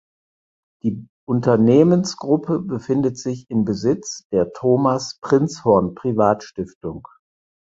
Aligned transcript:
Die 0.81 1.05
Unternehmensgruppe 1.27 2.59
befindet 2.59 3.19
sich 3.19 3.47
in 3.51 3.65
Besitz 3.65 4.23
der 4.31 4.51
Thomas 4.51 5.19
Prinzhorn 5.21 5.93
Privatstiftung. 5.93 7.07